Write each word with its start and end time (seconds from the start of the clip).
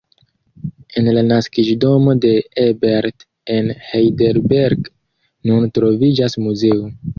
En 1.01 1.09
la 1.17 1.21
naskiĝdomo 1.31 2.15
de 2.23 2.31
Ebert, 2.63 3.27
en 3.59 3.71
Heidelberg, 3.91 4.91
nun 5.53 5.71
troviĝas 5.79 6.43
muzeo. 6.49 6.93